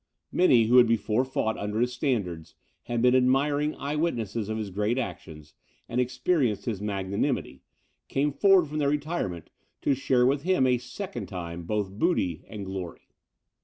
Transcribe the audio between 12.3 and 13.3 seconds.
and glory.